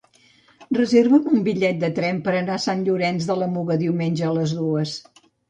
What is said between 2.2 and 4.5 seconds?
per anar a Sant Llorenç de la Muga diumenge a